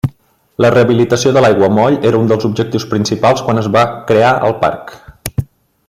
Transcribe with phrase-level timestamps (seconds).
[0.63, 4.97] La rehabilitació de l'aiguamoll era un dels objectius principals quan es va crear el parc.